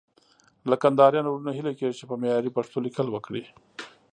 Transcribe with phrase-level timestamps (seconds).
[0.69, 3.43] له کندهاريانو وروڼو هيله کېږي چې په معياري پښتو ليکل وکړي.